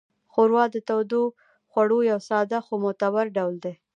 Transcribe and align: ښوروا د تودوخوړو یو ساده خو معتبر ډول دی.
ښوروا 0.31 0.63
د 0.75 0.77
تودوخوړو 0.87 1.99
یو 2.11 2.19
ساده 2.29 2.59
خو 2.65 2.73
معتبر 2.83 3.25
ډول 3.37 3.55
دی. 3.63 3.73